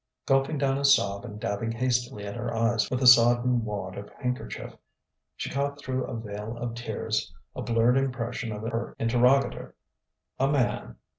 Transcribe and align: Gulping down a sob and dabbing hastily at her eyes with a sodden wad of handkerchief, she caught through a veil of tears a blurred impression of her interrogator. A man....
Gulping 0.25 0.57
down 0.57 0.79
a 0.79 0.83
sob 0.83 1.25
and 1.25 1.39
dabbing 1.39 1.71
hastily 1.73 2.25
at 2.25 2.35
her 2.35 2.51
eyes 2.55 2.89
with 2.89 3.03
a 3.03 3.05
sodden 3.05 3.63
wad 3.63 3.99
of 3.99 4.09
handkerchief, 4.13 4.73
she 5.37 5.51
caught 5.51 5.79
through 5.79 6.05
a 6.05 6.17
veil 6.17 6.57
of 6.57 6.73
tears 6.73 7.31
a 7.55 7.61
blurred 7.61 7.97
impression 7.99 8.51
of 8.51 8.63
her 8.63 8.95
interrogator. 8.97 9.75
A 10.39 10.47
man.... 10.47 10.95